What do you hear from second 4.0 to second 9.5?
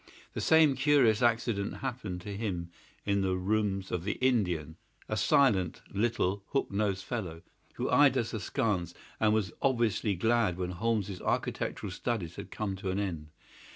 the Indian—a silent, little, hook nosed fellow, who eyed us askance and